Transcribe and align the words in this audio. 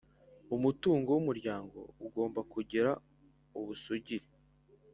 Umutungo 0.55 1.09
w 1.15 1.19
umuryango 1.23 1.79
ugomba 2.05 2.39
kugira 2.53 2.89
ubusugire 3.59 4.25